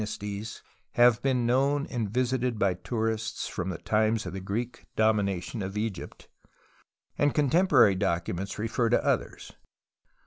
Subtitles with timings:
[0.01, 0.61] THE VALLEY OF THE TOMBS To asties
[0.93, 5.61] have been known and v isited by tourists from the times of the Greek domination
[5.61, 6.27] of Egypt,
[7.19, 9.53] and contemporary documents refer to others.